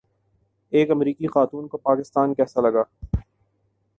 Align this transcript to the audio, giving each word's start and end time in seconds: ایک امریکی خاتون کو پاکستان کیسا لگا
ایک 0.71 0.91
امریکی 0.91 1.27
خاتون 1.27 1.67
کو 1.67 1.77
پاکستان 1.77 2.33
کیسا 2.33 2.61
لگا 2.61 2.83